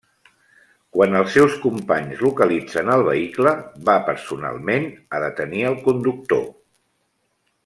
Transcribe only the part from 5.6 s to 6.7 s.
al conductor.